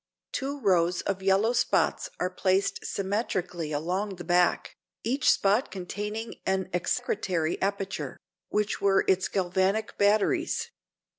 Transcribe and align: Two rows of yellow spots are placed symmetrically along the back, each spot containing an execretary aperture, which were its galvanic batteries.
Two 0.31 0.59
rows 0.59 1.01
of 1.01 1.21
yellow 1.21 1.53
spots 1.53 2.09
are 2.19 2.31
placed 2.31 2.83
symmetrically 2.83 3.71
along 3.71 4.15
the 4.15 4.23
back, 4.23 4.75
each 5.03 5.29
spot 5.29 5.69
containing 5.69 6.41
an 6.43 6.71
execretary 6.73 7.61
aperture, 7.61 8.17
which 8.49 8.81
were 8.81 9.05
its 9.07 9.27
galvanic 9.27 9.99
batteries. 9.99 10.71